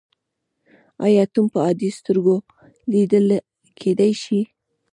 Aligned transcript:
ایا 1.05 1.21
اتوم 1.25 1.45
په 1.53 1.57
عادي 1.65 1.89
سترګو 1.99 2.35
لیدل 2.91 3.25
کیدی 3.79 4.11
شي. 4.23 4.41